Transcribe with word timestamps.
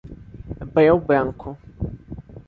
Breu 0.73 0.97
Branco 0.99 1.49